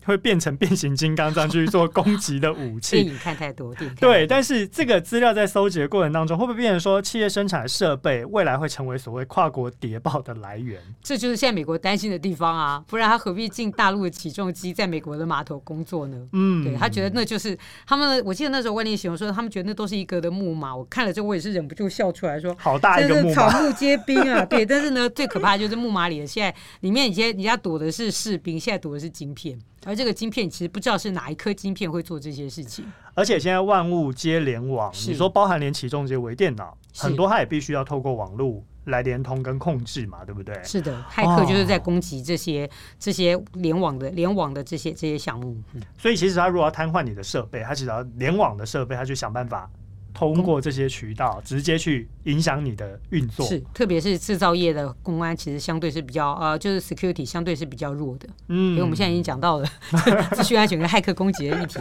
[0.05, 2.97] 会变成变形金刚这样去做攻击的武器。
[3.03, 10.81] 电影看太多，电影对，但是这个资料在搜集的过程当中，会不会变成说企业生产的设备未来会成为所谓跨国谍报的来源？
[11.03, 12.85] 这就是现在美国担心的地方啊！
[12.87, 16.29] 不然他何必进大陆的起重机在美国的码头工作呢？
[16.33, 18.23] 嗯，对他觉得那就是他们。
[18.25, 20.75] 我记得那时候万年形容说，他们觉得那都是一个的木马。
[20.75, 29.59] 我看了之后，我也是忍不住笑出来说：“好大一个木马，草木皆兵啊！” 对，但是呢，最可怕的就是木马里的现在里面，以前人家躲的是士兵，现在躲的是晶片。
[29.85, 32.85] 而这个晶片其实不知道是哪一颗晶片会做这些事情。
[33.15, 40.59] 而且现在万物皆联网，你说包含连起重机、微电脑，很多它也必须要透过网络来连通跟控制嘛，对不对？
[40.65, 45.57] 是的，骇客就是在攻击这些、哦、这些联网的联网的这些这些项目。
[45.75, 49.71] 嗯、所以其实他如果要瘫痪你的设备，他只要联网的设备，他就想办法。
[50.15, 58.29] 通过这些渠道直接去影响你的运作，是特别是制造业的公安，其实相对是比较呃，就是 security 相对是比较弱的。
[58.47, 59.67] 嗯，因为我们现在已经讲到了
[60.33, 61.81] 资讯安全跟骇客攻击的议题。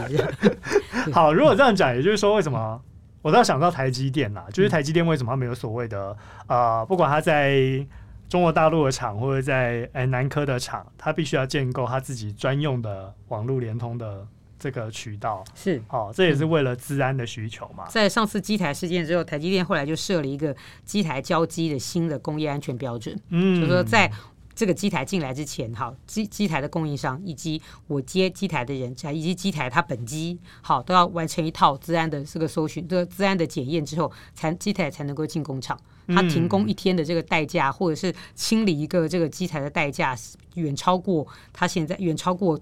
[1.12, 2.82] 好，如果这样讲，也就是说，为什么
[3.22, 4.44] 我都要想到台积电啦？
[4.52, 6.16] 就是台积电为什么它没有所谓的
[6.48, 7.86] 呃，不管它在
[8.28, 14.26] 中国大陆的厂或者在哎南科的厂，它必须要建构它自己专用的网络联通的。
[14.64, 17.86] 这个渠道是好、哦，这也是为了治安的需求嘛。
[17.90, 23.14] 在上次机台事件之后，台积电后来就设了一个机台交机的新的工业安全标准。
[23.28, 24.10] 嗯，就是说在
[24.54, 35.78] 这个机台进来之前，哈机机台的供应商以及我接机台的人，以及机台它本机，好都要完成一套治安的这个搜寻、这个治安的检验之后，才机台才能够进工厂。
[36.08, 40.16] 它停工一天的这个代价，或者是清理一个这个机台的代价，
[40.54, 42.58] 远超过它现在远超过。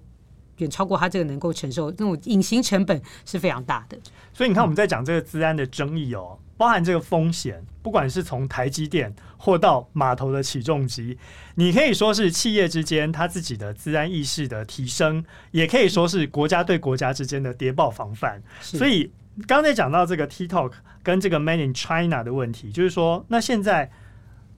[0.62, 3.98] 远超过他这个能够承受，那种隐形成本是非常大的。
[4.32, 11.18] 所以你看，我们在讲这个资安的争议哦，包含这个风险，不管是从台积电或到码头的起重机，
[11.56, 18.42] 你可以说是企业之间它自己的资安意识的提升，也可以说是国家对国家之间的谍报防范。
[18.60, 19.12] 所以
[19.46, 20.72] 刚才讲到这个 TikTok
[21.02, 23.90] 跟这个 Made in China 的问题，就是说，那现在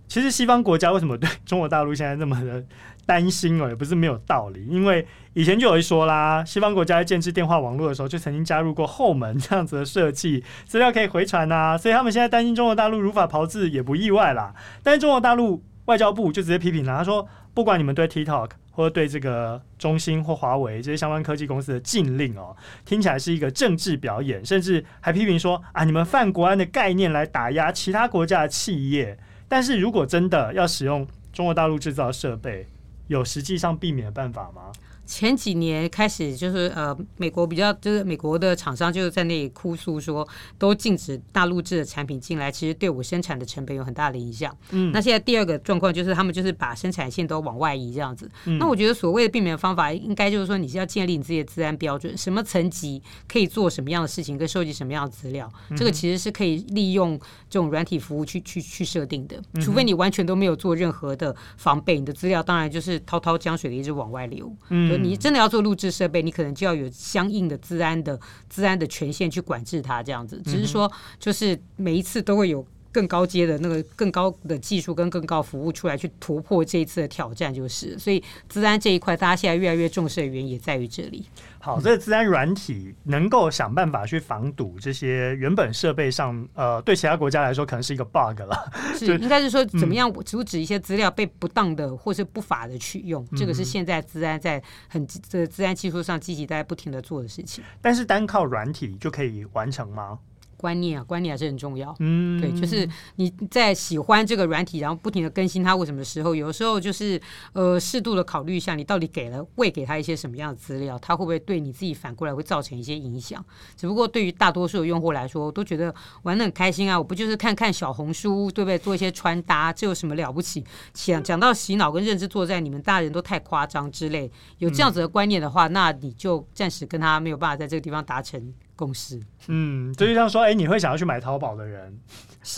[0.06, 2.64] 其实西方国家为什么对中国大陆现在这么的
[3.06, 14.54] 担心哦，也不是没有道理，因为以前就有一说啦，西方国家在建置电话网络的时候，就曾经加入过后门这样子的设计，资料可以回传啊， 所以他们现在担心中国大陆如法炮制也不意外啦。
[14.82, 29.18] 但是中国大陆外交部就直接批评了，他说不管你们对 TikTok 或者对这个中兴或华为这些相关科技公司的禁令哦，听起来是一个政治表演，甚至还批评说啊，你们犯国安的概念来打压其他国家的企业。
[29.46, 32.66] 但是如果真的要使用中国大陆制造设备，
[33.08, 34.72] 有实际上避免的办法吗？
[35.06, 40.26] 前几年开始就是呃，美国比较就是美国的厂商就是在那里哭诉说，
[40.58, 44.56] 都禁止大陆制的产品进来，其实对我生产的成本有很大的影响。
[44.70, 48.31] 嗯，那现在第二个状况就是他们就是把生产线都往外移这样子。
[48.46, 57.18] 嗯，那我觉得所谓的避免的方法，应该就是说你是要建立你自己的资安标准，什么层级可以做什么样的事情，跟收集什么样的资料，这个其实是可以利用
[57.50, 59.37] 这种软体服务去去去设定的。
[59.60, 64.50] 除非你完全都没有做任何的防备，你的资料当然就是滔滔江水的一直往外流。
[64.70, 64.93] 嗯。
[64.96, 68.18] 你真的要做录制设备，你可能就要有相应的治安的
[68.48, 70.40] 治安的权限去管制它，这样子。
[70.44, 77.98] 只是说，就是每一次都会有更高阶的那个更高的技术跟更高服务出来，去突破这一次的挑战，就是。
[77.98, 81.26] 所以，资安这一块，大家现在越来越重视的原因也在于这里。
[81.58, 88.72] 好，这个资安软体能够想办法去防堵这些原本设备上，呃，对其他国家来说可能是一个 bug 了。
[88.96, 97.64] 是，应该是说怎么样阻止一些资料被不当的或是不法的去用，嗯、这个是现在资安在很这个资安技术上积极在不停的做的事情。
[97.80, 100.18] 但是单靠软体就可以完成吗？
[100.57, 101.94] 观念啊，观念还是很重要。
[102.00, 106.35] 嗯，对，就是你在喜欢这个软体，然后不停的更新它，为什么时候？
[106.35, 107.21] 有的时候就是
[107.52, 113.44] 呃，适度的考虑一下，你到底给了喂给他一些什么样的资料，他会不会对你自己反过来会造成一些影响？
[113.77, 116.98] 只不过对于大多数的用户来说，我都觉得玩得很开心啊！
[116.98, 118.79] 我不就是看看小红书，对不对？
[118.79, 120.65] 做一些穿搭，这有什么了不起？
[120.92, 128.52] 讲讲到洗脑跟认知作战，你们大人都太夸张之类，有这样子的观念的话，那你就暂时跟他没有办法在这个地方达成。
[128.77, 131.96] 共识，嗯，这就像说，哎、欸，你会想要去买淘宝的人，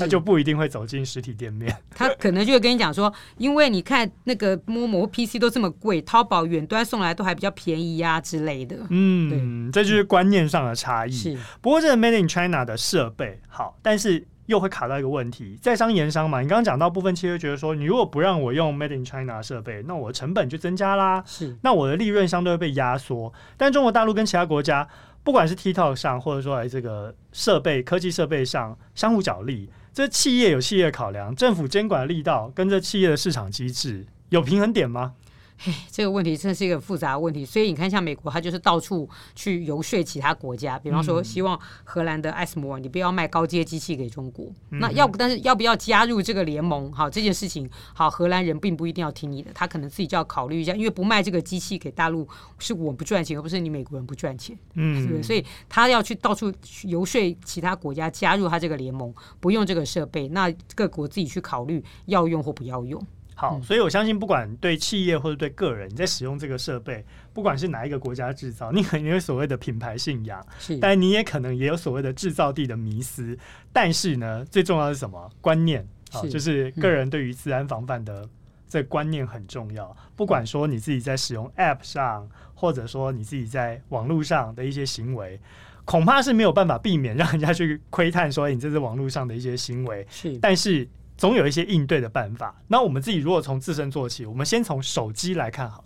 [0.00, 1.76] 那就不一定会走进实体店面。
[1.90, 8.78] 他可能就会跟你讲说，因为你看那个 Momo PC 都这么贵，淘宝远端送来都还比较便宜呀、啊、之类的。
[8.88, 11.12] 嗯，对，这就是观念上的差异。
[11.12, 16.40] 是，不过这个 Made in China 的设备好，但是又会卡到一个问题，在商言商嘛。
[16.40, 23.30] 你刚刚讲到部分企业觉得说，你如果不让我用 Made in China 设备，那我成本就增加啦，是，那我的利润相对会被压缩。
[23.58, 24.88] 但中国大陆跟其他国家。
[25.26, 35.14] 不管是 TikTok 上，或者说诶这个设备、科技设备上相互角力，这企业有企业考量，政府监管力道跟这企业的市场机制有平衡点吗？
[35.58, 37.44] 嘿， 这个问题真的是一个复杂的问题。
[37.44, 44.46] 所以你看，像美国，它就是到处去游说其他国家，比方说，希望荷兰的艾斯摩尔，你不要卖高阶机器给中国。
[44.70, 46.92] 嗯、那要不，但是要不要加入这个联盟？
[46.92, 52.28] 好，这件事情，好，荷兰人并不一定要听你的，他可能自己就要考虑一下，因为不卖这个机器给大陆，
[52.58, 54.56] 是我不赚钱，而不是你美国人不赚钱。
[54.74, 55.22] 嗯，是不是？
[55.22, 63.04] 所以他要去到处去游说其他国家加入他这个联盟，不用这个设备，那各国自己去考虑要用或不要用。
[63.38, 73.36] 好，所以我相信，不管对企业或者对个人，你在使用这个设备，不管是哪一个国家制造，你可能有所谓的品牌信仰，是，但你也可能也有所谓的制造地的迷思。
[73.74, 75.30] 但是呢，最重要的是什么？
[75.42, 78.26] 观念，好，就是个人对于自然防范的
[78.66, 79.94] 这观念很重要。
[80.16, 85.38] 不管说你自己在使用 App 上，或者说你自己在网络上的一些行为，
[85.84, 90.06] 恐怕是没有办法避免让人家去窥探说你这是网络上的一些行为。
[90.08, 90.88] 是，但是。
[91.16, 92.54] 总有一些应对的办法。
[92.68, 95.84] 那我们自己如果从自身做起，我们先从手机来看好了。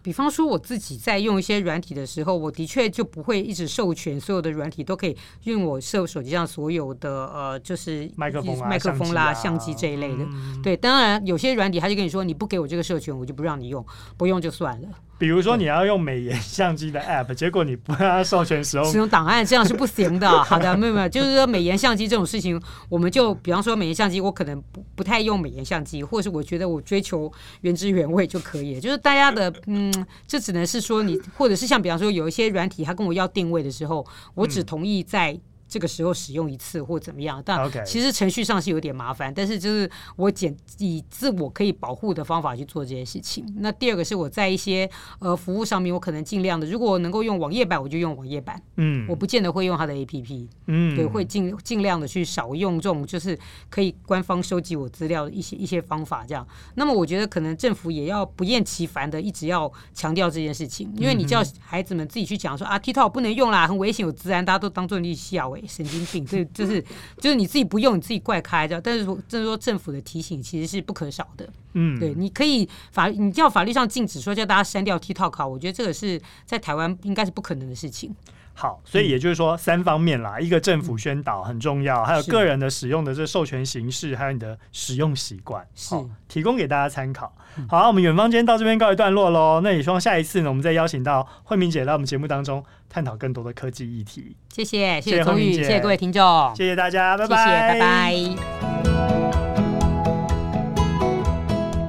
[0.00, 10.24] 比方说，我自己在用一些软体的时候，我的确就不会一直授权所有的软体都可以用我设手机上所有的呃，就是麦克风、麦克风啦、相机这一类的。
[10.24, 13.84] 嗯、对，当然有些软体他就跟你说，你不给我这个授权，我就不让你用，
[14.16, 14.88] 不用就算了。
[15.18, 20.28] 比如说你要用美颜相机的 App，结果你不让他授权使用使用档案，这样是不行的。
[20.44, 27.30] 好的，没有没有，就是说美颜相机这种事情，我们就比方说美颜相机，我可能不不太用美颜相机，或者是我觉得我追求
[27.62, 28.80] 原汁原味就可以。
[28.80, 29.92] 就是大家的嗯，
[30.26, 35.38] 这只能是说你，或者是像比方说有一些软体，他跟我要定位的时候，我只同意在。
[35.68, 39.32] 这个时候使用一次或怎么样，但其实程序上是有点麻烦。
[39.32, 43.44] 但是就是我简以自我可以保护的方法去做这件事情。
[43.58, 44.88] 那第二个是我在一些
[45.18, 48.60] 呃服务上面，我可能尽量的，如果我能够用网页版，我就用网页版。
[48.76, 50.48] 嗯，我不见得会用它的 APP。
[50.66, 53.38] 嗯，对，会尽尽量的去少用这种就是
[53.68, 56.24] 可以官方收集我资料的一些一些方法。
[56.26, 66.84] 这样，那么我觉得可能政府也要不厌其烦的一直要强调这件事情，因为你叫孩子们自己去讲说啊，TikTok 不能用啦，很危险，有治安，大家都当做你笑神经病，这，就是
[67.18, 68.80] 就是你自己不用，你自己怪开的。
[68.80, 71.48] 但是说，就是说政府的提醒其实是不可少的。
[71.72, 78.14] 嗯，对，你可以法，你叫法律上禁止说叫大家删掉 TikTok，我觉得这个是在台湾应该是不可能的事情。
[78.54, 85.94] 好，所以也就是说三方面啦，一个政府宣导很重要，还有个人的使用的这授权形式，还有你的使用习惯，是
[86.26, 87.32] 提供给大家参考。
[87.68, 89.60] 好，我们远方今天到这边告一段落喽。
[89.62, 94.34] 那也希望下一次呢，我们再邀请到慧敏姐来我们节目当中探讨更多的科技议题。
[94.54, 98.14] 谢谢，谢谢宏宇，谢谢各位听众，谢谢大家，拜拜，谢谢，拜拜。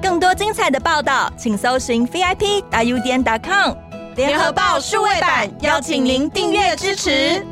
[0.01, 3.75] 更多精彩的报道，请搜寻 VIP 大 U 点 com。
[4.15, 7.45] 联合报数位版邀请您订阅支持。